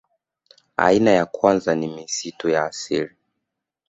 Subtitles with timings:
[0.77, 3.15] Aina ya kwanza ni misitu ya asili